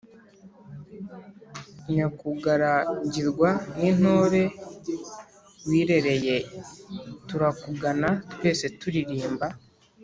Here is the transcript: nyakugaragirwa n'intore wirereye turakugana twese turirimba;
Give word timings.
nyakugaragirwa 1.93 3.49
n'intore 3.77 4.41
wirereye 5.67 6.35
turakugana 7.27 8.09
twese 8.33 8.65
turirimba; 8.79 9.47